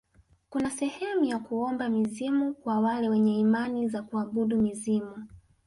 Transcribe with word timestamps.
kuna 0.49 0.69
sehemu 0.69 1.25
ya 1.25 1.39
kuomba 1.39 1.89
mizimu 1.89 2.53
kwa 2.53 2.79
wale 2.79 3.09
wenye 3.09 3.39
imani 3.39 3.89
za 3.89 4.01
kuabudu 4.03 4.57
mizimu 4.57 5.27